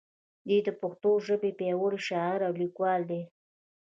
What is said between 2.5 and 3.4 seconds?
لیکوال دی.